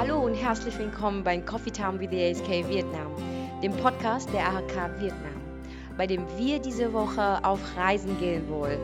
Hallo 0.00 0.18
und 0.18 0.32
herzlich 0.32 0.78
willkommen 0.78 1.22
beim 1.22 1.44
Coffee 1.44 1.70
Time 1.70 2.00
with 2.00 2.08
the 2.10 2.30
ASK 2.30 2.66
Vietnam, 2.70 3.14
dem 3.62 3.70
Podcast 3.72 4.32
der 4.32 4.48
AHK 4.48 4.98
Vietnam, 4.98 5.42
bei 5.98 6.06
dem 6.06 6.24
wir 6.38 6.58
diese 6.58 6.90
Woche 6.94 7.44
auf 7.44 7.60
Reisen 7.76 8.18
gehen 8.18 8.48
wollen. 8.48 8.80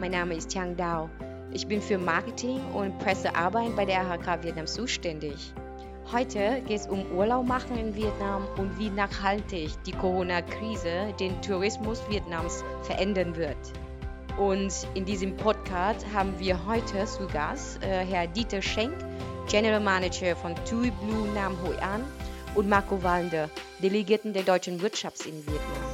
Mein 0.00 0.10
Name 0.10 0.34
ist 0.34 0.48
Tiang 0.48 0.76
Dao. 0.76 1.08
Ich 1.52 1.68
bin 1.68 1.80
für 1.80 1.98
Marketing 1.98 2.60
und 2.74 2.98
Pressearbeit 2.98 3.76
bei 3.76 3.84
der 3.84 4.00
AHK 4.00 4.42
Vietnam 4.42 4.66
zuständig. 4.66 5.54
Heute 6.10 6.60
geht 6.66 6.80
es 6.80 6.88
um 6.88 7.12
Urlaub 7.12 7.46
machen 7.46 7.78
in 7.78 7.94
Vietnam 7.94 8.42
und 8.58 8.76
wie 8.76 8.90
nachhaltig 8.90 9.70
die 9.86 9.92
Corona-Krise 9.92 11.14
den 11.20 11.40
Tourismus 11.42 12.02
Vietnams 12.10 12.64
verändern 12.82 13.36
wird. 13.36 13.56
Und 14.36 14.72
in 14.94 15.04
diesem 15.04 15.36
Podcast 15.36 16.04
haben 16.12 16.34
wir 16.40 16.66
heute 16.66 17.04
zu 17.04 17.28
Gast 17.28 17.80
äh, 17.84 18.04
Herr 18.04 18.26
Dieter 18.26 18.60
Schenk, 18.60 18.96
General 19.48 19.80
Manager 19.80 20.34
von 20.34 20.54
TUI 20.68 20.90
Blue 20.90 21.28
Nam 21.34 21.56
Hoi 21.62 21.76
An 21.78 22.02
und 22.54 22.68
Marco 22.68 23.02
Wallender, 23.02 23.48
Delegierten 23.82 24.32
der 24.32 24.42
deutschen 24.42 24.80
Wirtschaft 24.82 25.24
in 25.26 25.34
Vietnam. 25.46 25.86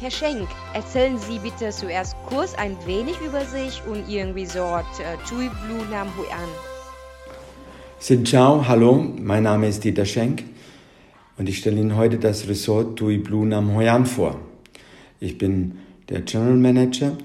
Herr 0.00 0.10
Schenk, 0.10 0.48
erzählen 0.74 1.18
Sie 1.18 1.38
bitte 1.40 1.70
zuerst 1.70 2.16
kurz 2.26 2.54
ein 2.54 2.76
wenig 2.86 3.16
über 3.20 3.44
sich 3.44 3.82
und 3.86 4.08
Ihren 4.08 4.32
Resort 4.32 4.86
äh, 5.00 5.16
TUI 5.28 5.50
Blue 5.66 5.84
Nam 5.90 6.08
Hoi 6.16 6.30
An. 6.32 6.48
Xin 8.00 8.24
Ciao, 8.24 8.66
hallo, 8.68 9.04
mein 9.18 9.42
Name 9.42 9.66
ist 9.66 9.82
Dieter 9.82 10.04
Schenk 10.04 10.44
und 11.36 11.48
ich 11.48 11.58
stelle 11.58 11.80
Ihnen 11.80 11.96
heute 11.96 12.16
das 12.18 12.48
Resort 12.48 12.96
Tui 12.96 13.18
Blue 13.18 13.44
Nam 13.44 13.74
Hoi 13.74 13.88
An 13.88 14.06
vor. 14.06 14.40
Ich 15.20 15.36
bin 15.36 15.78
der 16.08 16.20
General 16.20 16.56
Manager. 16.56 17.18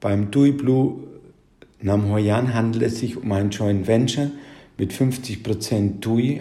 Beim 0.00 0.32
Tui 0.32 0.50
Blue 0.50 1.04
Nam 1.80 2.10
Hoi 2.10 2.32
An 2.32 2.52
handelt 2.52 2.82
es 2.82 2.98
sich 2.98 3.16
um 3.16 3.30
ein 3.30 3.50
Joint 3.50 3.86
Venture 3.86 4.32
mit 4.80 4.94
50% 4.94 6.00
TUI, 6.00 6.40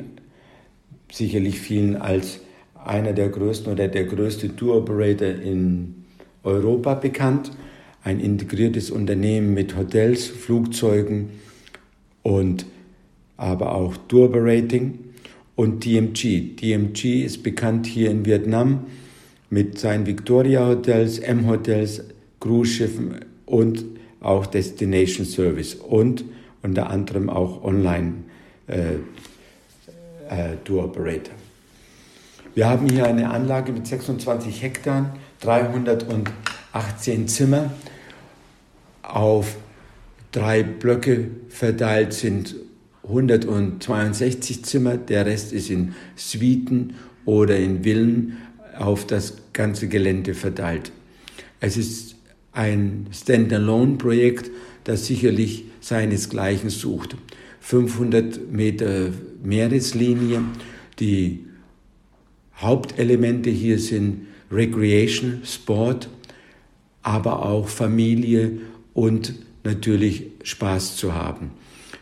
sicherlich 1.12 1.59
vielen 1.59 1.98
als 1.98 2.40
einer 2.73 3.12
der 3.12 3.28
größten 3.28 3.73
oder 3.73 3.90
der 3.90 4.06
größte 4.06 4.56
Tour 4.56 4.78
Operator 4.78 5.28
in 5.28 6.06
Europa 6.44 6.94
bekannt. 6.94 7.52
Ein 8.02 8.22
integriertes 8.22 8.92
Unternehmen 8.92 9.54
mit 9.54 9.76
Hotels, 9.76 10.26
Flugzeugen 10.28 11.32
und 12.23 12.66
aber 13.36 13.76
auch 13.76 13.98
Tour 14.08 14.32
Berating 14.32 15.00
und 15.58 15.84
DMG. 15.84 16.56
DMG 16.56 17.26
ist 17.26 17.44
bekannt 17.44 17.88
hier 17.88 18.10
in 18.10 18.26
Vietnam 18.26 18.86
mit 19.50 19.78
seinen 19.80 20.06
Victoria 20.06 20.66
Hotels, 20.66 21.20
M 21.20 21.45
Hotels, 21.45 22.06
Cruise 22.40 22.72
Schiffen 22.72 23.16
und 23.45 23.84
auch 24.22 24.45
Destination 24.45 25.26
Service 25.26 25.76
und 25.76 26.23
unter 26.62 26.90
anderem 26.90 27.30
auch 27.30 27.66
Online 27.66 28.29
äh, 28.70 28.94
äh, 30.30 30.56
Tour 30.64 30.86
Operator. 30.86 31.34
Wir 32.56 32.67
haben 32.67 32.89
hier 32.89 33.06
eine 33.06 33.30
Anlage 33.30 33.72
mit 33.72 33.88
26 33.88 34.61
Hektar, 34.61 35.16
318 35.42 37.28
Zimmer. 37.28 37.72
Auf 39.02 39.58
drei 40.31 40.64
Blöcke 40.64 41.30
verteilt 41.50 42.14
sind 42.14 42.56
162 43.03 44.64
Zimmer, 44.66 44.98
der 44.98 45.26
Rest 45.26 45.52
ist 45.52 45.70
in 45.70 45.95
Suiten 46.16 46.95
oder 47.26 47.58
in 47.58 47.83
Villen 47.83 48.38
auf 48.78 49.08
das 49.08 49.38
ganze 49.54 49.88
Gelände 49.88 50.33
verteilt. 50.33 50.92
Es 51.59 51.76
ist 51.76 52.16
ein 52.52 53.08
Standalone-Projekt, 53.11 54.52
das 54.83 55.06
sicherlich 55.06 55.66
seinesgleichen 55.81 56.70
sucht. 56.70 57.16
500 57.70 58.52
Meter 58.52 59.12
Meereslinie, 59.44 60.42
die 61.00 61.45
Hauptelemente 62.58 63.52
hier 63.52 63.77
sind 63.77 64.26
Recreation, 64.52 65.42
Sport, 65.44 66.10
aber 67.04 67.45
auch 67.45 67.67
Familie 67.67 68.54
und 68.95 69.36
natürlich 69.64 70.23
Spaß 70.42 70.95
zu 70.95 71.14
haben. 71.14 71.52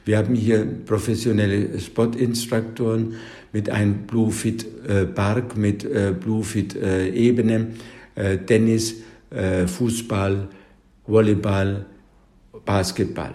Wir 0.06 0.20
haben 0.20 0.36
hier 0.36 0.66
professionelle 0.86 1.78
Spot-Instruktoren 1.78 3.16
mit 3.52 3.70
einem 3.70 4.08
Bluefit 4.08 4.66
äh, 4.88 5.06
Park, 5.06 5.58
mit 5.58 5.84
äh, 5.84 6.14
Bluefit 6.18 6.78
äh, 6.78 8.38
Tennis, 8.46 8.96
Fußball, 9.68 10.48
Volleyball, 11.06 11.86
Basketball. 12.66 13.34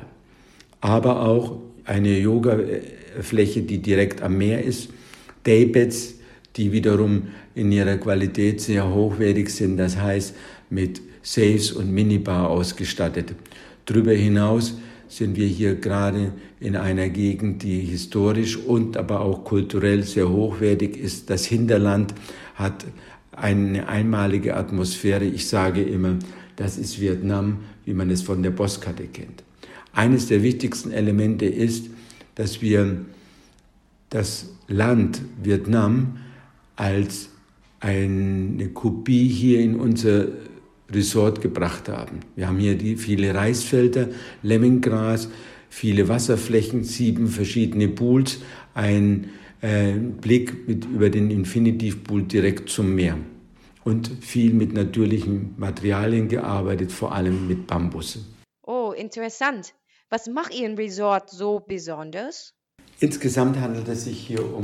Aber 0.81 1.21
auch 1.21 1.61
eine 1.85 2.19
Yoga-Fläche, 2.19 3.63
die 3.63 3.79
direkt 3.79 4.23
am 4.23 4.39
Meer 4.39 4.63
ist, 4.63 4.91
Daybeds, 5.45 6.15
die 6.57 6.73
wiederum 6.73 7.29
in 7.55 7.73
ihrer 7.73 7.97
Qualität 7.97 8.61
sehr 8.61 8.93
hochwertig 8.93 9.51
sind, 9.51 9.77
das 9.77 9.97
heißt 9.97 10.35
mit 10.71 11.01
Safes 11.23 11.73
und 11.73 11.93
Minibar 11.93 12.51
ausgestattet. 12.51 13.35
Darüber 13.87 14.13
hinaus 14.13 14.77
sind 15.09 15.37
wir 15.37 15.47
hier 15.47 15.75
gerade 15.75 16.33
in 16.61 16.77
einer 16.77 17.09
Gegend, 17.09 17.63
die 17.63 17.81
historisch 17.81 18.57
und 18.57 18.97
aber 18.97 19.21
auch 19.21 19.45
kulturell 19.45 20.05
sehr 20.05 20.29
hochwertig 20.29 20.97
ist. 20.97 21.29
Das 21.29 21.45
Hinterland 21.45 22.15
hat 22.55 22.87
eine 23.33 23.89
einmalige 23.89 24.57
Atmosphäre. 24.57 25.25
Ich 25.25 25.49
sage 25.49 25.83
immer, 25.83 26.19
das 26.57 26.79
ist 26.79 27.01
Vietnam, 27.01 27.59
wie 27.85 27.95
man 27.95 28.11
es 28.11 28.23
von 28.23 28.43
der 28.43 28.53
Postkarte 28.53 29.05
kennt. 29.05 29.43
Eines 29.93 30.27
der 30.27 30.43
wichtigsten 30.43 30.91
Elemente 30.91 31.47
ist, 31.47 31.91
dass 32.35 32.63
wir 32.63 33.05
das 34.11 34.51
Land 34.69 35.23
Vietnam 35.43 36.19
als 36.77 37.29
eine 37.81 38.69
Kopie 38.69 39.29
hier 39.29 39.61
in 39.61 39.77
unser 39.77 40.29
Resort 40.91 41.41
gebracht 41.41 41.89
haben. 41.89 42.21
Wir 42.37 42.49
haben 42.49 42.59
hier 42.59 42.77
die, 42.77 42.97
viele 42.97 43.35
Reisfelder, 43.35 44.09
Lemminggras, 44.43 45.29
viele 45.69 46.09
Wasserflächen, 46.09 46.85
sieben 46.85 47.29
verschiedene 47.29 47.89
Pools, 47.89 48.41
ein 48.75 49.31
äh, 49.63 49.93
Blick 49.93 50.69
mit, 50.69 50.85
über 50.85 51.11
den 51.11 51.31
Infinity 51.31 51.93
Pool 51.93 52.25
direkt 52.25 52.69
zum 52.69 52.95
Meer 52.95 53.17
und 53.85 54.11
viel 54.21 54.53
mit 54.53 54.73
natürlichen 54.73 55.55
Materialien 55.57 56.29
gearbeitet, 56.29 56.93
vor 56.93 57.13
allem 57.13 57.49
mit 57.49 57.67
Bambus. 57.67 58.25
Oh, 58.65 58.93
interessant. 58.97 59.75
Was 60.13 60.27
macht 60.27 60.53
Ihren 60.55 60.75
Resort 60.75 61.31
so 61.31 61.59
besonders? 61.67 62.53
Insgesamt 63.01 63.59
handelt 63.59 63.89
es 63.89 64.05
sich 64.05 64.19
hier 64.19 64.45
um 64.45 64.61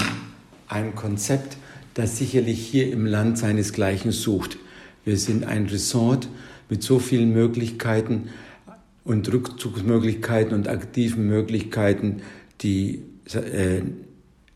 ein 0.68 0.94
Konzept, 0.94 1.56
das 1.94 2.18
sicherlich 2.18 2.60
hier 2.60 2.92
im 2.92 3.06
Land 3.06 3.38
seinesgleichen 3.38 4.12
sucht. 4.12 4.58
Wir 5.06 5.16
sind 5.16 5.44
ein 5.44 5.64
Resort 5.64 6.28
mit 6.68 6.82
so 6.82 6.98
vielen 6.98 7.32
Möglichkeiten 7.32 8.28
und 9.04 9.32
Rückzugsmöglichkeiten 9.32 10.52
und 10.52 10.68
aktiven 10.68 11.26
Möglichkeiten, 11.26 12.20
die 12.60 13.04
äh, 13.32 13.80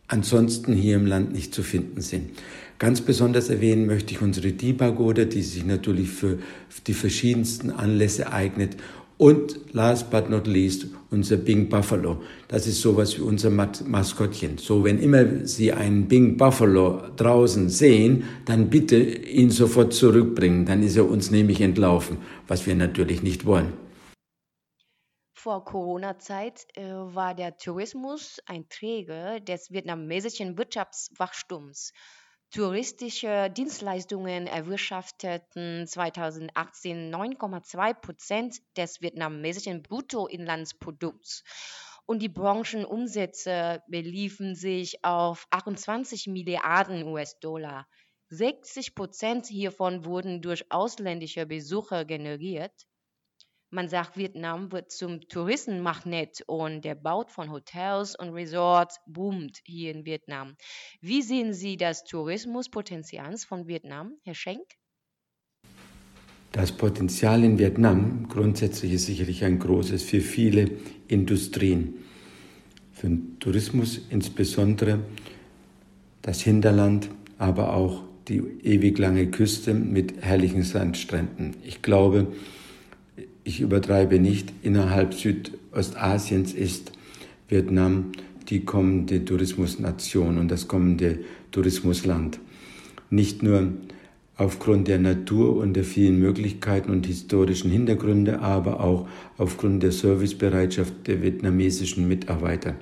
ansonsten 0.08 0.74
hier 0.74 0.96
im 0.96 1.06
Land 1.06 1.32
nicht 1.32 1.54
zu 1.54 1.62
finden 1.62 2.02
sind. 2.02 2.32
Ganz 2.78 3.00
besonders 3.00 3.48
erwähnen 3.48 3.86
möchte 3.86 4.12
ich 4.12 4.20
unsere 4.20 4.52
Di-Pagode, 4.52 5.26
die 5.26 5.40
sich 5.40 5.64
natürlich 5.64 6.10
für 6.10 6.38
die 6.86 6.94
verschiedensten 6.94 7.70
Anlässe 7.70 8.30
eignet 8.30 8.76
und 9.18 9.72
last 9.72 10.10
but 10.10 10.28
not 10.28 10.46
least 10.46 10.86
unser 11.10 11.36
Bing 11.36 11.68
Buffalo. 11.68 12.22
Das 12.48 12.66
ist 12.66 12.80
sowas 12.80 13.16
wie 13.16 13.22
unser 13.22 13.50
Maskottchen. 13.50 14.58
So, 14.58 14.84
wenn 14.84 14.98
immer 14.98 15.46
Sie 15.46 15.72
einen 15.72 16.08
Bing 16.08 16.36
Buffalo 16.36 17.02
draußen 17.16 17.68
sehen, 17.68 18.24
dann 18.44 18.70
bitte 18.70 18.96
ihn 18.96 19.50
sofort 19.50 19.92
zurückbringen. 19.92 20.66
Dann 20.66 20.82
ist 20.82 20.96
er 20.96 21.08
uns 21.08 21.30
nämlich 21.30 21.60
entlaufen, 21.60 22.18
was 22.48 22.66
wir 22.66 22.74
natürlich 22.74 23.22
nicht 23.22 23.46
wollen. 23.46 23.72
Vor 25.34 25.64
Corona-Zeit 25.64 26.66
äh, 26.76 26.84
war 26.84 27.34
der 27.34 27.56
Tourismus 27.56 28.38
ein 28.46 28.68
Träger 28.68 29.40
des 29.40 29.72
vietnamesischen 29.72 30.56
Wirtschaftswachstums. 30.56 31.92
Touristische 32.54 33.48
Dienstleistungen 33.48 34.46
erwirtschafteten 34.46 35.86
2018 35.86 37.10
9,2 37.10 37.94
Prozent 37.94 38.58
des 38.76 39.00
vietnamesischen 39.00 39.82
Bruttoinlandsprodukts 39.82 41.44
und 42.04 42.20
die 42.20 42.28
Branchenumsätze 42.28 43.82
beliefen 43.88 44.54
sich 44.54 45.02
auf 45.02 45.46
28 45.48 46.26
Milliarden 46.26 47.04
US-Dollar. 47.04 47.88
60 48.28 48.94
Prozent 48.94 49.46
hiervon 49.46 50.04
wurden 50.04 50.42
durch 50.42 50.70
ausländische 50.70 51.46
Besucher 51.46 52.04
generiert. 52.04 52.86
Man 53.74 53.88
sagt, 53.88 54.18
Vietnam 54.18 54.70
wird 54.70 54.90
zum 54.90 55.22
Touristenmagnet 55.22 56.42
und 56.46 56.84
der 56.84 56.94
Bau 56.94 57.24
von 57.26 57.50
Hotels 57.50 58.14
und 58.14 58.28
Resorts 58.34 59.00
boomt 59.06 59.60
hier 59.64 59.92
in 59.92 60.04
Vietnam. 60.04 60.56
Wie 61.00 61.22
sehen 61.22 61.54
Sie 61.54 61.78
das 61.78 62.04
Tourismuspotenzial 62.04 63.38
von 63.38 63.66
Vietnam, 63.66 64.18
Herr 64.24 64.34
Schenk? 64.34 64.60
Das 66.52 66.70
Potenzial 66.70 67.42
in 67.44 67.58
Vietnam 67.58 68.28
grundsätzlich 68.28 68.92
ist 68.92 69.06
sicherlich 69.06 69.42
ein 69.42 69.58
großes 69.58 70.02
für 70.02 70.20
viele 70.20 70.70
Industrien. 71.08 71.94
für 72.92 73.06
den 73.06 73.38
Tourismus, 73.40 74.02
insbesondere 74.10 75.00
das 76.20 76.42
Hinterland, 76.42 77.08
aber 77.38 77.74
auch 77.74 78.04
die 78.28 78.42
ewig 78.62 78.98
lange 78.98 79.30
Küste 79.30 79.72
mit 79.72 80.22
herrlichen 80.22 80.62
Sandstränden. 80.62 81.56
Ich 81.64 81.80
glaube, 81.80 82.28
ich 83.44 83.60
übertreibe 83.60 84.18
nicht, 84.18 84.52
innerhalb 84.62 85.14
Südostasiens 85.14 86.54
ist 86.54 86.92
Vietnam 87.48 88.12
die 88.48 88.64
kommende 88.64 89.24
Tourismusnation 89.24 90.38
und 90.38 90.50
das 90.50 90.68
kommende 90.68 91.20
Tourismusland. 91.50 92.38
Nicht 93.10 93.42
nur 93.42 93.72
aufgrund 94.36 94.88
der 94.88 94.98
Natur 94.98 95.56
und 95.56 95.74
der 95.74 95.84
vielen 95.84 96.18
Möglichkeiten 96.18 96.90
und 96.90 97.06
historischen 97.06 97.70
Hintergründe, 97.70 98.40
aber 98.40 98.80
auch 98.80 99.08
aufgrund 99.38 99.82
der 99.82 99.92
Servicebereitschaft 99.92 101.06
der 101.06 101.22
vietnamesischen 101.22 102.08
Mitarbeiter. 102.08 102.74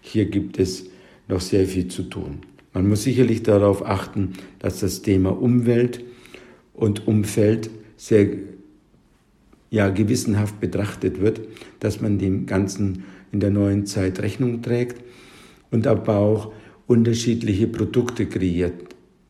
Hier 0.00 0.26
gibt 0.26 0.58
es 0.58 0.86
noch 1.26 1.40
sehr 1.40 1.66
viel 1.66 1.88
zu 1.88 2.04
tun. 2.04 2.38
Man 2.72 2.88
muss 2.88 3.02
sicherlich 3.02 3.42
darauf 3.42 3.84
achten, 3.84 4.34
dass 4.58 4.80
das 4.80 5.02
Thema 5.02 5.30
Umwelt 5.30 6.04
und 6.74 7.08
Umfeld 7.08 7.70
sehr 7.96 8.28
ja, 9.70 9.88
gewissenhaft 9.90 10.60
betrachtet 10.60 11.20
wird, 11.20 11.40
dass 11.80 12.00
man 12.00 12.18
dem 12.18 12.46
Ganzen 12.46 13.04
in 13.32 13.40
der 13.40 13.50
neuen 13.50 13.86
Zeit 13.86 14.20
Rechnung 14.20 14.62
trägt 14.62 15.02
und 15.70 15.86
aber 15.86 16.16
auch 16.16 16.52
unterschiedliche 16.86 17.66
Produkte 17.66 18.26
kreiert. 18.26 18.74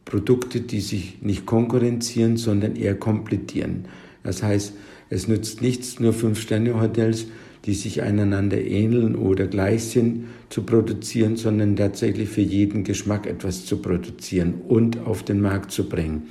Produkte, 0.04 0.60
die 0.60 0.80
sich 0.80 1.20
nicht 1.20 1.44
konkurrenzieren, 1.44 2.36
sondern 2.36 2.76
eher 2.76 2.94
komplettieren. 2.94 3.86
Das 4.22 4.42
heißt, 4.42 4.72
es 5.10 5.28
nützt 5.28 5.60
nichts, 5.60 6.00
nur 6.00 6.12
Fünf-Sterne-Hotels, 6.12 7.26
die 7.64 7.74
sich 7.74 8.02
einander 8.02 8.60
ähneln 8.60 9.16
oder 9.16 9.46
gleich 9.46 9.84
sind, 9.84 10.26
zu 10.48 10.62
produzieren, 10.62 11.36
sondern 11.36 11.76
tatsächlich 11.76 12.28
für 12.28 12.40
jeden 12.40 12.84
Geschmack 12.84 13.26
etwas 13.26 13.66
zu 13.66 13.82
produzieren 13.82 14.54
und 14.66 15.00
auf 15.00 15.22
den 15.22 15.40
Markt 15.40 15.72
zu 15.72 15.88
bringen. 15.88 16.28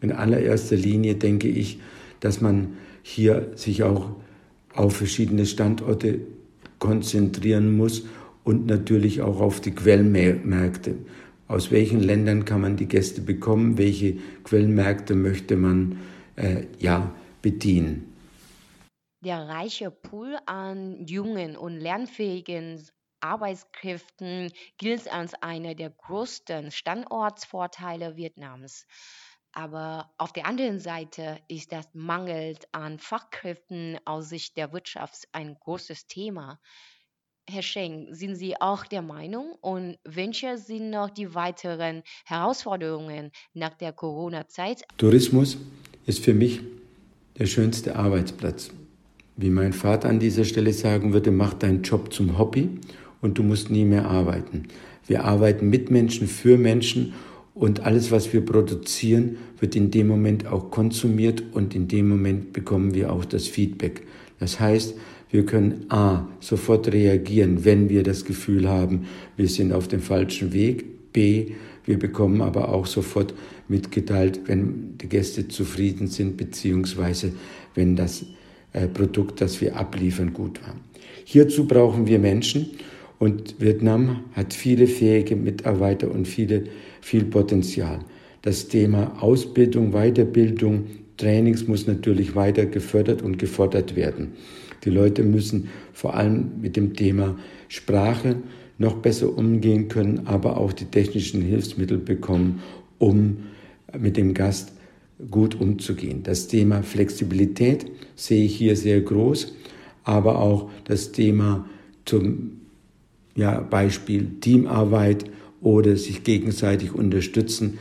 In 0.00 0.10
allererster 0.10 0.76
Linie 0.76 1.14
denke 1.14 1.48
ich, 1.48 1.78
dass 2.20 2.40
man 2.40 2.74
hier 3.06 3.52
sich 3.54 3.82
auch 3.82 4.16
auf 4.74 4.96
verschiedene 4.96 5.44
Standorte 5.44 6.20
konzentrieren 6.78 7.76
muss 7.76 8.04
und 8.44 8.66
natürlich 8.66 9.20
auch 9.20 9.40
auf 9.40 9.60
die 9.60 9.72
Quellmärkte. 9.72 10.96
Aus 11.46 11.70
welchen 11.70 12.00
Ländern 12.00 12.46
kann 12.46 12.62
man 12.62 12.76
die 12.76 12.88
Gäste 12.88 13.20
bekommen? 13.20 13.76
Welche 13.76 14.16
Quellmärkte 14.42 15.14
möchte 15.14 15.56
man 15.56 16.00
äh, 16.36 16.64
ja 16.78 17.14
bedienen? 17.42 18.10
Der 19.22 19.48
reiche 19.48 19.90
Pool 19.90 20.38
an 20.46 21.06
jungen 21.06 21.56
und 21.56 21.76
lernfähigen 21.78 22.82
Arbeitskräften 23.20 24.50
gilt 24.78 25.12
als 25.12 25.34
einer 25.42 25.74
der 25.74 25.90
größten 25.90 26.70
Standortsvorteile 26.70 28.16
Vietnams. 28.16 28.86
Aber 29.56 30.10
auf 30.18 30.32
der 30.32 30.46
anderen 30.46 30.80
Seite 30.80 31.38
ist 31.46 31.70
das 31.70 31.86
Mangel 31.94 32.56
an 32.72 32.98
Fachkräften 32.98 33.98
aus 34.04 34.28
Sicht 34.28 34.56
der 34.56 34.72
Wirtschaft 34.72 35.28
ein 35.30 35.54
großes 35.54 36.08
Thema. 36.08 36.58
Herr 37.48 37.62
Schenk, 37.62 38.08
sind 38.10 38.34
Sie 38.34 38.60
auch 38.60 38.84
der 38.84 39.02
Meinung? 39.02 39.52
Und 39.60 39.98
welche 40.02 40.58
sind 40.58 40.90
noch 40.90 41.10
die 41.10 41.34
weiteren 41.34 42.02
Herausforderungen 42.24 43.30
nach 43.52 43.74
der 43.74 43.92
Corona-Zeit? 43.92 44.82
Tourismus 44.96 45.56
ist 46.04 46.24
für 46.24 46.34
mich 46.34 46.60
der 47.38 47.46
schönste 47.46 47.94
Arbeitsplatz. 47.94 48.70
Wie 49.36 49.50
mein 49.50 49.72
Vater 49.72 50.08
an 50.08 50.18
dieser 50.18 50.44
Stelle 50.44 50.72
sagen 50.72 51.12
würde, 51.12 51.30
mach 51.30 51.54
deinen 51.54 51.82
Job 51.82 52.12
zum 52.12 52.38
Hobby 52.38 52.80
und 53.20 53.38
du 53.38 53.44
musst 53.44 53.70
nie 53.70 53.84
mehr 53.84 54.06
arbeiten. 54.06 54.66
Wir 55.06 55.24
arbeiten 55.24 55.68
mit 55.70 55.90
Menschen, 55.90 56.26
für 56.26 56.58
Menschen 56.58 57.14
und 57.54 57.84
alles, 57.86 58.10
was 58.10 58.32
wir 58.32 58.44
produzieren, 58.44 59.36
wird 59.60 59.76
in 59.76 59.90
dem 59.90 60.08
Moment 60.08 60.46
auch 60.46 60.70
konsumiert 60.70 61.42
und 61.52 61.74
in 61.74 61.88
dem 61.88 62.08
Moment 62.08 62.52
bekommen 62.52 62.94
wir 62.94 63.12
auch 63.12 63.24
das 63.24 63.46
Feedback. 63.46 64.02
Das 64.40 64.58
heißt, 64.58 64.94
wir 65.30 65.46
können 65.46 65.86
A, 65.88 66.28
sofort 66.40 66.92
reagieren, 66.92 67.64
wenn 67.64 67.88
wir 67.88 68.02
das 68.02 68.24
Gefühl 68.24 68.68
haben, 68.68 69.06
wir 69.36 69.48
sind 69.48 69.72
auf 69.72 69.88
dem 69.88 70.00
falschen 70.00 70.52
Weg. 70.52 71.12
B, 71.12 71.52
wir 71.84 71.98
bekommen 71.98 72.40
aber 72.40 72.68
auch 72.70 72.86
sofort 72.86 73.34
mitgeteilt, 73.68 74.40
wenn 74.46 74.98
die 74.98 75.08
Gäste 75.08 75.48
zufrieden 75.48 76.08
sind, 76.08 76.36
beziehungsweise 76.36 77.32
wenn 77.74 77.94
das 77.94 78.26
äh, 78.72 78.88
Produkt, 78.88 79.40
das 79.40 79.60
wir 79.60 79.76
abliefern, 79.76 80.32
gut 80.32 80.60
war. 80.62 80.74
Hierzu 81.24 81.66
brauchen 81.66 82.06
wir 82.06 82.18
Menschen 82.18 82.70
und 83.24 83.58
Vietnam 83.58 84.20
hat 84.34 84.52
viele 84.52 84.86
fähige 84.86 85.34
Mitarbeiter 85.34 86.10
und 86.10 86.28
viele, 86.28 86.64
viel 87.00 87.24
Potenzial. 87.24 88.00
Das 88.42 88.68
Thema 88.68 89.22
Ausbildung, 89.22 89.92
Weiterbildung, 89.92 90.84
Trainings 91.16 91.66
muss 91.66 91.86
natürlich 91.86 92.34
weiter 92.34 92.66
gefördert 92.66 93.22
und 93.22 93.38
gefordert 93.38 93.96
werden. 93.96 94.34
Die 94.84 94.90
Leute 94.90 95.22
müssen 95.22 95.70
vor 95.94 96.12
allem 96.12 96.60
mit 96.60 96.76
dem 96.76 96.92
Thema 96.92 97.38
Sprache 97.68 98.36
noch 98.76 98.96
besser 98.96 99.34
umgehen 99.38 99.88
können, 99.88 100.26
aber 100.26 100.58
auch 100.58 100.74
die 100.74 100.84
technischen 100.84 101.40
Hilfsmittel 101.40 101.96
bekommen, 101.96 102.60
um 102.98 103.38
mit 103.98 104.18
dem 104.18 104.34
Gast 104.34 104.72
gut 105.30 105.58
umzugehen. 105.58 106.24
Das 106.24 106.46
Thema 106.48 106.82
Flexibilität 106.82 107.86
sehe 108.16 108.44
ich 108.44 108.54
hier 108.54 108.76
sehr 108.76 109.00
groß, 109.00 109.54
aber 110.02 110.40
auch 110.40 110.68
das 110.84 111.12
Thema 111.12 111.66
zum 112.04 112.63
ja, 113.34 113.60
Beispiel 113.60 114.40
Teamarbeit 114.40 115.24
oder 115.60 115.96
sich 115.96 116.24
gegenseitig 116.24 116.94
unterstützen, 116.94 117.78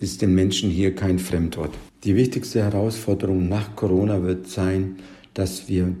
ist 0.00 0.22
den 0.22 0.34
Menschen 0.34 0.70
hier 0.70 0.94
kein 0.94 1.18
Fremdwort. 1.18 1.70
Die 2.04 2.16
wichtigste 2.16 2.62
Herausforderung 2.62 3.48
nach 3.48 3.74
Corona 3.76 4.22
wird 4.22 4.48
sein, 4.48 4.96
dass 5.32 5.68
wir 5.68 5.94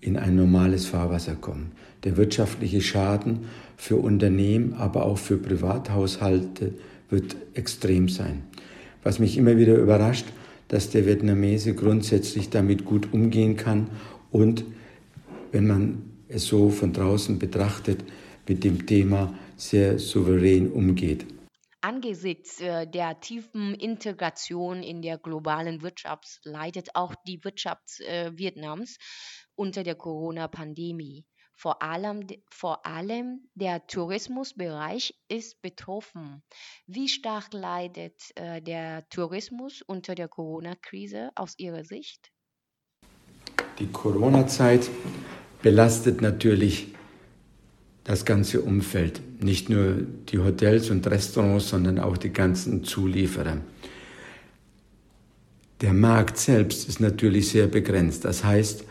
in 0.00 0.16
ein 0.16 0.34
normales 0.34 0.86
Fahrwasser 0.86 1.34
kommen. 1.34 1.72
Der 2.04 2.16
wirtschaftliche 2.16 2.80
Schaden 2.80 3.40
für 3.76 3.96
Unternehmen, 3.96 4.74
aber 4.74 5.04
auch 5.04 5.18
für 5.18 5.36
Privathaushalte 5.36 6.74
wird 7.10 7.36
extrem 7.54 8.08
sein. 8.08 8.42
Was 9.02 9.18
mich 9.18 9.36
immer 9.36 9.58
wieder 9.58 9.76
überrascht, 9.76 10.26
dass 10.68 10.90
der 10.90 11.04
Vietnamese 11.04 11.74
grundsätzlich 11.74 12.50
damit 12.50 12.84
gut 12.84 13.12
umgehen 13.12 13.56
kann 13.56 13.88
und, 14.30 14.64
wenn 15.52 15.66
man 15.66 16.02
es 16.28 16.46
so 16.46 16.70
von 16.70 16.92
draußen 16.92 17.38
betrachtet, 17.38 18.04
mit 18.50 18.64
dem 18.64 18.84
Thema 18.84 19.32
sehr 19.56 20.00
souverän 20.00 20.72
umgeht. 20.72 21.24
Angesichts 21.82 22.60
äh, 22.60 22.84
der 22.84 23.20
tiefen 23.20 23.74
Integration 23.74 24.82
in 24.82 25.02
der 25.02 25.18
globalen 25.18 25.82
Wirtschaft 25.82 26.40
leidet 26.42 26.88
auch 26.94 27.14
die 27.28 27.42
Wirtschaft 27.44 28.00
äh, 28.00 28.36
Vietnams 28.36 28.98
unter 29.54 29.84
der 29.84 29.94
Corona-Pandemie. 29.94 31.24
Vor 31.54 31.80
allem, 31.80 32.26
vor 32.50 32.84
allem 32.84 33.48
der 33.54 33.86
Tourismusbereich 33.86 35.14
ist 35.28 35.62
betroffen. 35.62 36.42
Wie 36.86 37.08
stark 37.08 37.52
leidet 37.52 38.20
äh, 38.34 38.60
der 38.60 39.08
Tourismus 39.10 39.80
unter 39.80 40.16
der 40.16 40.26
Corona-Krise 40.26 41.30
aus 41.36 41.54
Ihrer 41.56 41.84
Sicht? 41.84 42.32
Die 43.78 43.86
Corona-Zeit 43.92 44.90
belastet 45.62 46.20
natürlich 46.20 46.94
das 48.10 48.24
ganze 48.24 48.60
Umfeld, 48.60 49.20
nicht 49.40 49.70
nur 49.70 49.98
die 50.32 50.40
Hotels 50.40 50.90
und 50.90 51.06
Restaurants, 51.06 51.68
sondern 51.68 52.00
auch 52.00 52.16
die 52.16 52.32
ganzen 52.32 52.82
Zulieferer. 52.82 53.58
Der 55.80 55.92
Markt 55.92 56.36
selbst 56.36 56.88
ist 56.88 56.98
natürlich 56.98 57.50
sehr 57.50 57.68
begrenzt. 57.68 58.24
Das 58.24 58.42
heißt, 58.42 58.84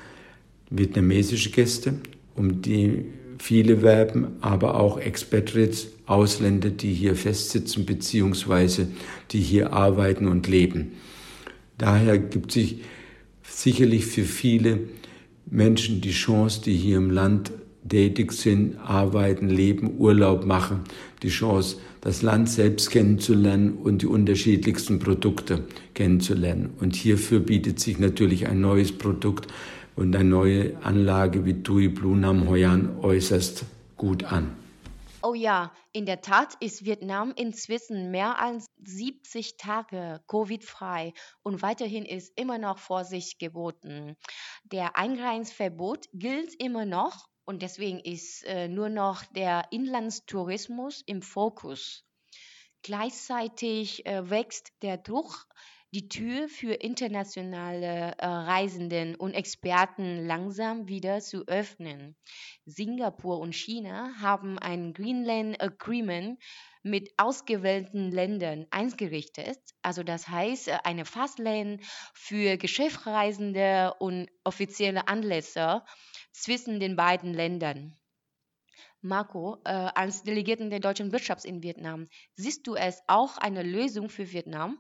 vietnamesische 0.70 1.50
Gäste, 1.50 1.96
um 2.34 2.62
die 2.62 3.08
viele 3.40 3.82
werben, 3.82 4.38
aber 4.40 4.80
auch 4.80 4.98
Expatriates, 4.98 5.88
Ausländer, 6.06 6.70
die 6.70 6.94
hier 6.94 7.18
festsitzen 7.18 7.86
beziehungsweise 7.86 8.88
die 9.32 9.42
hier 9.42 9.74
arbeiten 9.74 10.30
und 10.30 10.48
leben. 10.48 10.94
Daher 11.78 12.18
gibt 12.20 12.54
sich 12.54 12.84
sicherlich 13.44 14.06
für 14.06 14.24
viele 14.24 14.80
Menschen 15.46 16.00
die 16.00 16.12
Chance, 16.12 16.62
die 16.62 16.78
hier 16.78 16.96
im 16.96 17.12
Land 17.12 17.52
tätig 17.88 18.32
sind, 18.32 18.78
arbeiten, 18.78 19.50
leben, 19.50 19.98
Urlaub 19.98 20.46
machen, 20.46 20.82
die 21.24 21.30
Chance, 21.30 21.78
das 22.02 22.22
Land 22.22 22.50
selbst 22.50 22.92
kennenzulernen 22.92 23.74
und 23.74 24.02
die 24.02 24.08
unterschiedlichsten 24.08 25.00
Produkte 25.00 25.64
kennenzulernen. 25.94 26.72
Und 26.80 26.96
hierfür 26.96 27.40
bietet 27.40 27.80
sich 27.80 28.00
natürlich 28.00 28.48
ein 28.48 28.62
neues 28.62 28.92
Produkt, 28.92 29.48
und 30.00 30.16
eine 30.16 30.30
neue 30.30 30.78
Anlage 30.82 31.44
wie 31.44 31.62
Tui 31.62 31.90
Blue 31.90 32.16
Nam 32.16 32.48
Hoyan 32.48 33.00
äußerst 33.02 33.66
gut 33.98 34.24
an. 34.24 34.56
Oh 35.22 35.34
ja, 35.34 35.74
in 35.92 36.06
der 36.06 36.22
Tat 36.22 36.56
ist 36.62 36.86
Vietnam 36.86 37.34
inzwischen 37.36 38.10
mehr 38.10 38.42
als 38.42 38.68
70 38.86 39.58
Tage 39.58 40.22
Covid-frei 40.30 41.12
und 41.44 41.62
weiterhin 41.62 42.06
ist 42.06 42.32
immer 42.40 42.58
noch 42.58 42.78
Vorsicht 42.78 43.40
geboten. 43.40 44.16
Der 44.64 44.96
Einreisverbot 44.96 46.06
gilt 46.14 46.56
immer 46.58 46.86
noch 46.86 47.28
Und 47.50 47.64
deswegen 47.64 48.00
ist 48.00 48.44
äh, 48.44 48.68
nur 48.68 48.90
noch 48.90 49.26
der 49.26 49.64
Inlandstourismus 49.72 51.02
im 51.08 51.24
Fokus. 51.24 52.06
Gleichzeitig 52.84 54.06
äh, 54.06 54.30
wächst 54.30 54.72
der 54.84 54.98
Druck, 54.98 55.48
die 55.92 56.10
Tür 56.10 56.48
für 56.48 56.74
internationale 56.74 58.14
äh, 58.20 58.24
Reisenden 58.24 59.16
und 59.16 59.34
Experten 59.34 60.28
langsam 60.28 60.88
wieder 60.88 61.22
zu 61.22 61.48
öffnen. 61.48 62.16
Singapur 62.68 63.40
und 63.40 63.56
China 63.56 64.12
haben 64.22 64.60
ein 64.60 64.94
Greenland 64.94 65.60
Agreement 65.60 66.38
mit 66.84 67.10
ausgewählten 67.18 68.12
Ländern 68.12 68.68
eingerichtet. 68.70 69.58
Also 69.82 70.04
das 70.04 70.28
heißt, 70.28 70.68
äh, 70.68 70.78
eine 70.84 71.06
Fastlane 71.06 71.80
für 72.14 72.58
Geschäftsreisende 72.58 73.96
und 73.98 74.30
offizielle 74.44 75.08
Anlässe 75.08 75.82
zwischen 76.42 76.80
den 76.80 76.96
beiden 76.96 77.34
Ländern. 77.34 77.98
Marco, 79.02 79.58
äh, 79.64 79.70
als 79.72 80.24
Delegierten 80.24 80.70
der 80.70 80.80
deutschen 80.80 81.12
Wirtschaft 81.12 81.46
in 81.46 81.64
Vietnam, 81.64 82.10
siehst 82.36 82.68
du 82.68 82.76
es 82.76 83.02
auch 83.08 83.38
eine 83.38 83.64
Lösung 83.64 84.10
für 84.10 84.32
Vietnam, 84.32 84.80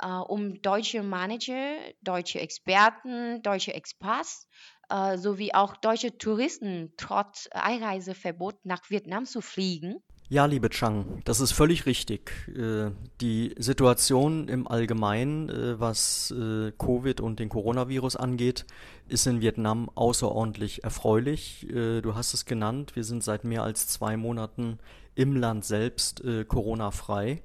äh, 0.00 0.06
um 0.06 0.60
deutsche 0.62 1.02
Manager, 1.02 1.76
deutsche 2.00 2.40
Experten, 2.40 3.42
deutsche 3.42 3.74
Expats 3.74 4.48
äh, 4.88 5.16
sowie 5.18 5.54
auch 5.54 5.76
deutsche 5.76 6.18
Touristen 6.18 6.94
trotz 6.96 7.48
Einreiseverbot 7.52 8.64
nach 8.64 8.90
Vietnam 8.90 9.24
zu 9.24 9.40
fliegen? 9.40 10.02
Ja, 10.32 10.46
liebe 10.46 10.70
Chang, 10.70 11.20
das 11.24 11.40
ist 11.40 11.50
völlig 11.50 11.86
richtig. 11.86 12.30
Äh, 12.56 12.92
die 13.20 13.52
Situation 13.58 14.46
im 14.46 14.68
Allgemeinen, 14.68 15.48
äh, 15.48 15.80
was 15.80 16.30
äh, 16.30 16.70
Covid 16.78 17.20
und 17.20 17.40
den 17.40 17.48
Coronavirus 17.48 18.14
angeht, 18.14 18.64
ist 19.08 19.26
in 19.26 19.40
Vietnam 19.40 19.90
außerordentlich 19.92 20.84
erfreulich. 20.84 21.66
Du 21.68 22.14
hast 22.14 22.32
es 22.32 22.44
genannt, 22.44 22.94
wir 22.94 23.02
sind 23.02 23.24
seit 23.24 23.42
mehr 23.42 23.64
als 23.64 23.88
zwei 23.88 24.16
Monaten 24.16 24.78
im 25.16 25.34
Land 25.34 25.64
selbst 25.64 26.22
Corona-frei. 26.46 27.42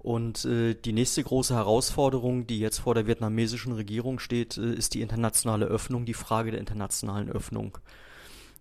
Und 0.00 0.42
die 0.42 0.92
nächste 0.92 1.22
große 1.22 1.54
Herausforderung, 1.54 2.48
die 2.48 2.58
jetzt 2.58 2.80
vor 2.80 2.96
der 2.96 3.06
vietnamesischen 3.06 3.74
Regierung 3.74 4.18
steht, 4.18 4.56
ist 4.56 4.94
die 4.94 5.02
internationale 5.02 5.66
Öffnung, 5.66 6.04
die 6.04 6.14
Frage 6.14 6.50
der 6.50 6.58
internationalen 6.58 7.30
Öffnung. 7.30 7.78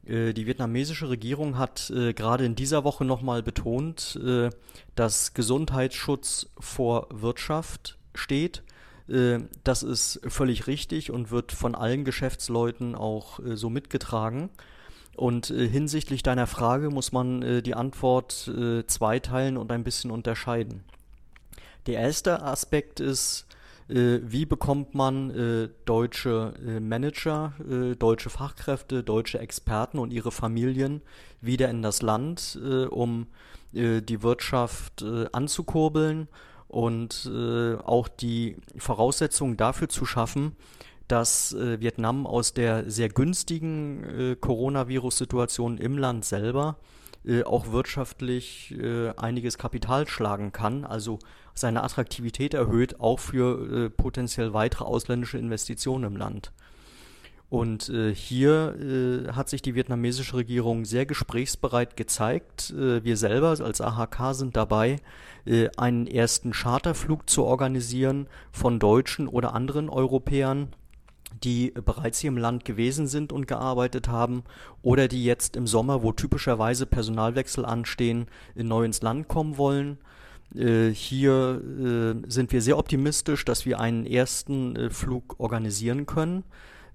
Äh, 0.06 0.34
die 0.34 0.46
vietnamesische 0.46 1.10
Regierung 1.10 1.58
hat 1.58 1.90
äh, 1.90 2.14
gerade 2.14 2.46
in 2.46 2.56
dieser 2.56 2.84
Woche 2.84 3.06
nochmal 3.06 3.44
betont, 3.44 4.20
äh, 4.24 4.50
dass 4.96 5.34
Gesundheitsschutz 5.34 6.48
vor 6.60 7.08
Wirtschaft 7.12 7.98
steht. 8.14 8.64
Äh, 9.08 9.40
das 9.64 9.84
ist 9.84 10.22
völlig 10.28 10.68
richtig 10.68 11.12
und 11.12 11.32
wird 11.32 11.52
von 11.52 11.76
allen 11.76 12.06
Geschäftsleuten 12.06 12.96
auch 12.96 13.40
äh, 13.40 13.56
so 13.56 13.70
mitgetragen. 13.70 14.50
Und 15.16 15.52
äh, 15.52 15.68
hinsichtlich 15.68 16.24
deiner 16.24 16.48
Frage 16.48 16.90
muss 16.90 17.12
man 17.12 17.62
die 17.64 17.76
Antwort 17.76 18.52
zweiteilen 18.88 19.58
und 19.58 19.72
ein 19.72 19.84
bisschen 19.84 20.10
unterscheiden. 20.12 20.84
Der 21.86 22.00
erste 22.00 22.42
Aspekt 22.42 23.00
ist, 23.00 23.46
äh, 23.90 24.20
wie 24.24 24.46
bekommt 24.46 24.96
man 24.96 25.32
äh, 25.32 25.70
deutsche 25.86 26.54
äh, 26.66 26.80
Manager, 26.80 27.54
äh, 27.70 27.96
deutsche 27.96 28.30
Fachkräfte, 28.30 29.04
deutsche 29.04 29.40
Experten 29.40 30.00
und 30.00 30.12
ihre 30.12 30.32
Familien 30.32 31.02
wieder 31.42 31.70
in 31.70 31.82
das 31.82 32.02
Land, 32.02 32.60
äh, 32.63 32.86
um 32.86 33.28
äh, 33.74 34.02
die 34.02 34.24
Wirtschaft 34.24 35.04
anzukurbeln 35.32 36.28
und 36.68 37.30
auch 37.86 38.08
die 38.08 38.58
Voraussetzungen 38.78 39.58
dafür 39.58 39.90
zu 39.90 40.08
schaffen, 40.08 40.56
dass 41.08 41.56
Vietnam 41.56 42.25
aus 42.25 42.56
der 42.56 42.90
sehr 42.90 43.10
günstigen 43.10 44.38
Coronavirus-Situation 44.42 45.78
im 45.78 46.00
Land 46.00 46.25
selber 46.25 46.78
auch 47.46 47.72
wirtschaftlich 47.72 48.75
einiges 49.18 49.58
Kapital 49.58 50.08
schlagen 50.08 50.51
kann, 50.51 50.84
also 50.84 51.20
seine 51.53 51.84
Attraktivität 51.84 52.53
erhöht, 52.53 53.00
auch 53.00 53.20
für 53.20 53.86
äh, 53.86 53.89
potenziell 53.89 54.53
weitere 54.53 54.86
ausländische 54.86 55.38
Investitionen 55.38 56.06
im 56.06 56.18
Land. 56.18 56.51
Und 57.50 57.89
äh, 57.89 58.15
hier 58.15 58.75
äh, 58.80 59.32
hat 59.34 59.48
sich 59.48 59.62
die 59.62 59.75
vietnamesische 59.75 60.38
Regierung 60.38 60.86
sehr 60.86 61.06
gesprächsbereit 61.06 61.96
gezeigt. 61.96 62.72
Äh, 62.72 63.03
wir 63.03 63.15
selber 63.15 63.50
als 63.50 63.80
AHK 63.80 64.34
sind 64.34 64.58
dabei, 64.58 65.00
äh, 65.46 65.70
einen 65.77 66.08
ersten 66.08 66.51
Charterflug 66.51 67.30
zu 67.30 67.44
organisieren 67.44 68.27
von 68.51 68.80
Deutschen 68.80 69.27
oder 69.27 69.53
anderen 69.53 69.89
Europäern, 69.89 70.70
die 71.44 71.72
bereits 71.72 72.20
hier 72.20 72.30
im 72.30 72.38
Land 72.38 72.66
gewesen 72.66 73.08
sind 73.08 73.32
und 73.32 73.48
gearbeitet 73.48 74.08
haben 74.08 74.44
oder 74.82 75.08
die 75.08 75.24
jetzt 75.24 75.56
im 75.56 75.68
Sommer, 75.68 76.04
wo 76.04 76.12
typischerweise 76.12 76.86
Personalwechsel 76.86 77.66
anstehen, 77.66 78.28
neu 78.56 78.86
ins 78.86 79.02
Land 79.02 79.28
kommen 79.28 79.58
wollen. 79.58 79.98
Äh, 80.56 80.90
hier 80.90 81.62
äh, 82.25 82.30
sind 82.30 82.52
wir 82.52 82.62
sehr 82.62 82.78
optimistisch, 82.78 83.46
dass 83.46 83.66
wir 83.66 83.80
einen 83.80 84.06
ersten 84.06 84.75
äh, 84.75 84.90
Flug 84.90 85.40
organisieren 85.40 86.06
können. 86.06 86.44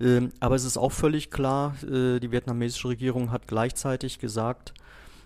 Ähm, 0.00 0.30
aber 0.38 0.54
es 0.54 0.64
ist 0.64 0.76
auch 0.76 0.92
völlig 0.92 1.30
klar, 1.30 1.74
die 1.82 2.30
vietnamesische 2.30 2.88
Regierung 2.88 3.32
hat 3.32 3.48
gleichzeitig 3.48 4.18
gesagt, 4.20 4.72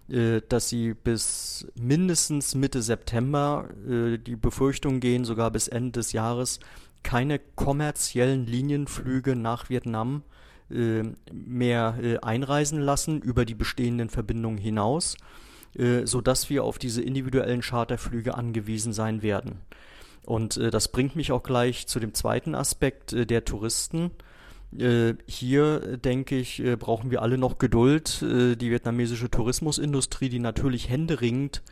dass 0.08 0.68
sie 0.68 0.94
bis 0.94 1.66
mindestens 1.74 2.54
Mitte 2.54 2.82
September, 2.82 3.68
die 3.86 4.36
Befürchtungen 4.36 5.00
gehen 5.00 5.24
sogar 5.24 5.50
bis 5.50 5.68
Ende 5.68 5.92
des 5.92 6.12
Jahres, 6.12 6.58
keine 7.02 7.38
kommerziellen 7.38 8.46
Linienflüge 8.46 9.36
nach 9.36 9.68
Vietnam 9.70 10.22
mehr 11.30 12.18
einreisen 12.22 12.80
lassen 12.80 13.20
über 13.20 13.44
die 13.44 13.54
bestehenden 13.54 14.08
Verbindungen 14.08 14.56
hinaus 14.56 15.16
äh, 15.74 16.06
sodass 16.06 16.50
wir 16.50 16.64
auf 16.64 16.78
diese 16.78 17.00
individuellen 17.00 17.62
Charterflüge 17.62 18.34
angewiesen 18.34 18.92
sein 18.92 19.22
werden. 19.22 19.60
Und 20.24 20.58
äh, 20.58 20.70
das 20.70 20.88
bringt 20.88 21.16
mich 21.16 21.32
auch 21.32 21.42
gleich 21.42 21.86
zu 21.86 21.98
dem 21.98 22.12
zweiten 22.12 22.54
Aspekt 22.54 23.14
äh, 23.14 23.24
der 23.24 23.46
Touristen. 23.46 24.10
Äh, 24.78 25.14
hier, 25.26 25.98
denke 25.98 26.36
ich, 26.36 26.60
äh, 26.64 26.76
brauchen 26.76 27.10
wir 27.10 27.22
alle 27.22 27.38
noch 27.38 27.58
Geduld. 27.58 28.22
Äh, 28.22 28.56
die 28.56 28.70
vietnamesische 28.70 29.30
Tourismusindustrie, 29.30 30.28
die 30.28 30.38
natürlich 30.38 30.88
händeringend 30.88 31.62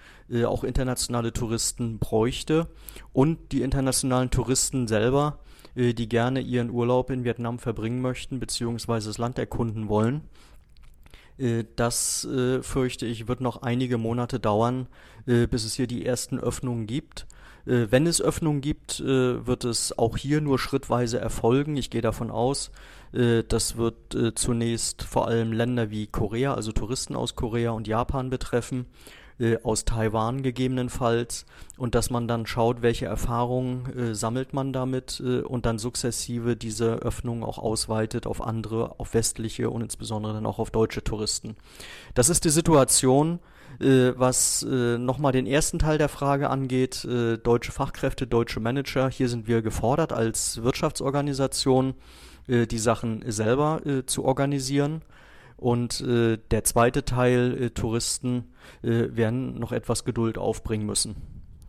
auch 0.45 0.63
internationale 0.63 1.33
Touristen 1.33 1.99
bräuchte 1.99 2.69
und 3.13 3.51
die 3.51 3.63
internationalen 3.63 4.31
Touristen 4.31 4.87
selber, 4.87 5.41
die 5.75 6.09
gerne 6.09 6.41
ihren 6.41 6.71
Urlaub 6.71 7.11
in 7.11 7.25
Vietnam 7.25 7.59
verbringen 7.59 8.01
möchten 8.01 8.39
bzw. 8.39 9.07
das 9.07 9.19
Land 9.19 9.41
erkunden 9.41 9.89
wollen. 9.89 10.23
Äh, 11.41 11.65
das, 11.77 12.25
äh, 12.27 12.63
fürchte 12.63 13.07
ich, 13.07 13.27
wird 13.27 13.41
noch 13.41 13.63
einige 13.63 13.99
Monate 13.99 14.39
dauern, 14.39 14.87
äh, 15.27 15.47
bis 15.47 15.65
es 15.65 15.75
hier 15.75 15.87
die 15.87 16.05
ersten 16.05 16.39
Öffnungen 16.39 16.87
gibt. 16.87 17.27
Wenn 17.65 18.07
es 18.07 18.23
Öffnungen 18.23 18.61
gibt, 18.61 19.01
wird 19.01 19.65
es 19.65 19.97
auch 19.99 20.17
hier 20.17 20.41
nur 20.41 20.59
schrittweise 20.59 21.21
erfolgen. 21.21 21.77
Ich 21.77 21.91
gehe 21.91 22.01
davon 22.01 22.31
aus, 22.31 22.71
das 23.13 23.77
wird 23.77 24.17
zunächst 24.35 25.03
vor 25.03 25.29
allem 25.29 25.53
Länder 25.53 25.91
wie 25.91 26.07
Korea, 26.07 26.55
also 26.55 26.73
Touristen 26.73 27.15
aus 27.17 27.37
Korea 27.37 27.73
und 27.73 27.87
Japan 27.87 28.31
betreffen 28.31 28.87
äh, 29.41 29.59
aus 29.63 29.87
Taiwan 29.87 30.43
gegebenenfalls 30.43 31.47
und 31.79 31.95
dass 31.95 32.11
man 32.11 32.29
dann 32.29 32.47
schaut, 32.47 32.83
welche 32.83 33.07
Erfahrungen 33.07 33.87
äh, 33.97 34.15
sammelt 34.15 34.53
man 34.53 34.75
damit 34.75 35.23
äh, 35.25 35.41
und 35.41 35.65
dann 35.65 35.79
sukzessive 35.79 36.57
diese 36.57 36.97
Öffnung 36.97 37.43
auch 37.43 37.59
ausweitet 37.59 38.27
auf 38.27 38.43
andere, 38.43 39.01
auf 39.01 39.15
westliche 39.15 39.71
und 39.71 39.81
insbesondere 39.81 40.35
dann 40.35 40.45
auch 40.45 40.59
auf 40.59 40.71
deutsche 40.71 41.03
Touristen. 41.03 41.57
Das 42.15 42.29
ist 42.29 42.45
die 42.45 42.51
Situation, 42.51 43.39
äh, 43.79 44.13
was 44.17 44.63
äh, 44.63 44.99
nochmal 44.99 45.33
den 45.33 45.47
ersten 45.47 45.79
Teil 45.79 45.99
der 45.99 46.09
Frage 46.09 46.51
angeht, 46.51 47.05
äh, 47.05 47.39
deutsche 47.39 47.73
Fachkräfte, 47.73 48.27
deutsche 48.27 48.61
Manager. 48.61 49.09
Hier 49.09 49.29
sind 49.29 49.47
wir 49.47 49.63
gefordert 49.63 50.13
als 50.13 50.63
Wirtschaftsorganisation, 50.63 51.95
äh, 52.49 52.67
die 52.67 52.79
Sachen 52.79 53.23
selber 53.31 53.85
äh, 53.87 54.07
zu 54.07 54.25
organisieren. 54.25 55.03
Und 55.57 56.01
äh, 56.01 56.39
der 56.51 56.65
zweite 56.65 57.05
Teil, 57.05 57.71
Touristen, 57.71 58.55
werden 58.83 59.59
noch 59.59 59.73
etwas 59.73 60.05
Geduld 60.05 60.39
aufbringen 60.39 60.87
müssen. 60.87 61.17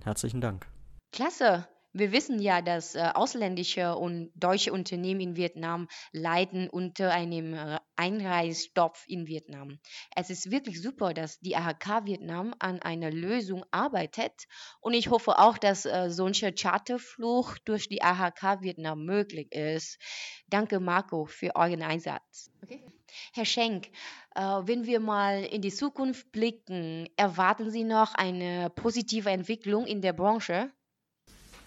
Herzlichen 0.03 0.39
Dank. 0.39 0.65
Klasse. 1.11 1.65
Wir 1.93 2.13
wissen 2.13 2.39
ja, 2.39 2.61
dass 2.61 2.95
äh, 2.95 3.09
ausländische 3.13 3.95
und 3.95 4.31
deutsche 4.35 4.71
Unternehmen 4.71 5.19
in 5.19 5.35
Vietnam 5.35 5.89
leiden 6.13 6.69
unter 6.69 7.11
einem 7.11 7.53
äh, 7.53 7.79
Einreisstopp 7.97 8.97
in 9.07 9.27
Vietnam. 9.27 9.77
Es 10.15 10.29
ist 10.29 10.51
wirklich 10.51 10.81
super, 10.81 11.13
dass 11.13 11.39
die 11.39 11.57
AHK 11.57 12.05
Vietnam 12.05 12.55
an 12.59 12.81
einer 12.81 13.11
Lösung 13.11 13.65
arbeitet 13.71 14.45
und 14.79 14.93
ich 14.93 15.09
hoffe 15.09 15.37
auch, 15.37 15.57
dass 15.57 15.85
äh, 15.85 16.09
solcher 16.09 16.53
Charterflug 16.53 17.57
durch 17.65 17.89
die 17.89 18.01
AHK 18.01 18.61
Vietnam 18.61 19.03
möglich 19.03 19.51
ist. 19.51 19.99
Danke, 20.47 20.79
Marco, 20.79 21.25
für 21.25 21.55
euren 21.55 21.81
Einsatz. 21.81 22.51
Okay. 22.63 22.81
Herr 23.33 23.45
Schenk, 23.45 23.87
äh, 24.35 24.41
wenn 24.41 24.85
wir 24.85 25.01
mal 25.01 25.43
in 25.43 25.61
die 25.61 25.73
Zukunft 25.73 26.31
blicken, 26.31 27.09
erwarten 27.17 27.69
Sie 27.69 27.83
noch 27.83 28.15
eine 28.15 28.69
positive 28.69 29.29
Entwicklung 29.29 29.85
in 29.85 30.01
der 30.01 30.13
Branche? 30.13 30.71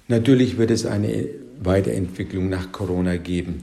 Natürlich 0.09 0.59
wird 0.59 0.71
es 0.71 0.85
eine 0.87 1.27
Weiterentwicklung 1.63 2.49
nach 2.49 2.73
Corona 2.73 3.17
geben. 3.17 3.63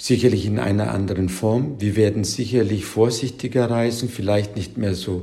sicherlich 0.00 0.46
in 0.46 0.58
einer 0.58 0.92
anderen 0.92 1.28
Form. 1.28 1.78
Wir 1.78 1.94
werden 1.94 2.24
sicherlich 2.24 2.86
vorsichtiger 2.86 3.70
reisen, 3.70 4.08
vielleicht 4.08 4.56
nicht 4.56 4.78
mehr 4.78 4.94
so 4.94 5.20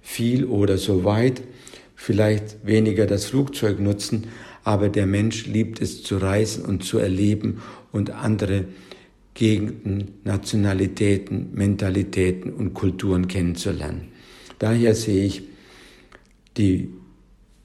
viel 0.00 0.44
oder 0.44 0.78
so 0.78 1.04
weit, 1.04 1.42
vielleicht 1.96 2.64
weniger 2.64 3.06
das 3.06 3.24
Flugzeug 3.24 3.80
nutzen, 3.80 4.28
aber 4.62 4.88
der 4.88 5.06
Mensch 5.06 5.46
liebt 5.46 5.82
es 5.82 6.04
zu 6.04 6.18
reisen 6.18 6.64
und 6.64 6.84
zu 6.84 6.98
erleben 6.98 7.60
und 7.90 8.10
andere 8.10 8.66
Gegenden, 9.34 10.12
Nationalitäten, 10.22 11.50
Mentalitäten 11.52 12.52
und 12.52 12.72
Kulturen 12.72 13.26
kennenzulernen. 13.26 14.08
Daher 14.60 14.94
sehe 14.94 15.24
ich 15.24 15.42
die 16.56 16.90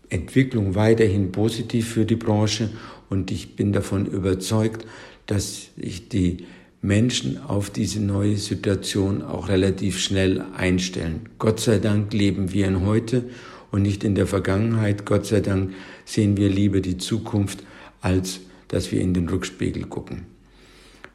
Entwicklung 0.10 0.76
weiterhin 0.76 1.32
positiv 1.32 1.90
für 1.90 2.06
die 2.06 2.16
Branche 2.16 2.70
und 3.10 3.32
ich 3.32 3.56
bin 3.56 3.74
davon 3.74 4.06
überzeugt, 4.06 4.86
dass 5.26 5.70
sich 5.78 6.10
die 6.10 6.46
Menschen 6.82 7.42
auf 7.42 7.70
diese 7.70 8.00
neue 8.00 8.38
Situation 8.38 9.24
auch 9.24 9.50
relativ 9.50 10.00
schnell 10.00 10.44
einstellen. 10.56 11.22
Gott 11.40 11.60
sei 11.60 11.80
Dank 11.80 12.14
leben 12.14 12.54
wir 12.54 12.68
in 12.68 12.86
heute 12.86 13.26
und 13.72 13.82
nicht 13.82 14.04
in 14.04 14.16
der 14.16 14.28
Vergangenheit. 14.28 15.06
Gott 15.06 15.26
sei 15.26 15.42
Dank 15.42 15.74
sehen 16.06 16.38
wir 16.38 16.50
lieber 16.50 16.82
die 16.82 16.98
Zukunft, 16.98 17.64
als 18.02 18.42
dass 18.68 18.92
wir 18.92 19.02
in 19.02 19.14
den 19.14 19.28
Rückspiegel 19.30 19.86
gucken. 19.86 20.26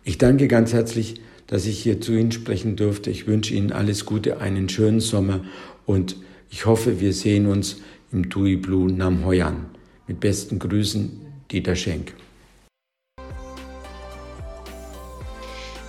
Ich 0.02 0.18
danke 0.18 0.48
ganz 0.48 0.72
herzlich, 0.72 1.20
dass 1.46 1.66
ich 1.66 1.80
hier 1.80 2.00
zu 2.00 2.12
Ihnen 2.12 2.32
sprechen 2.32 2.76
durfte. 2.76 3.10
Ich 3.10 3.26
wünsche 3.26 3.54
Ihnen 3.54 3.72
alles 3.72 4.06
Gute, 4.06 4.40
einen 4.40 4.68
schönen 4.68 5.00
Sommer 5.00 5.44
und 5.86 6.16
ich 6.50 6.66
hoffe, 6.66 7.00
wir 7.00 7.12
sehen 7.12 7.46
uns 7.46 7.76
im 8.12 8.28
Tui 8.28 8.56
Blue 8.56 8.90
Nam 8.90 9.24
Hoyan. 9.24 9.66
Mit 10.06 10.20
besten 10.20 10.58
Grüßen, 10.58 11.44
Dieter 11.50 11.76
Schenk. 11.76 12.14